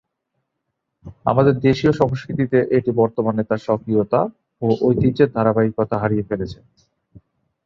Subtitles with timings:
[1.25, 4.21] আমাদের দেশীয় সংস্কৃতিতে এটি বর্তমানে তার স্বকীয়তা
[4.61, 6.59] ও ঐতিহ্যের ধারাবাহিকতা হারিয়ে ফেলেছে।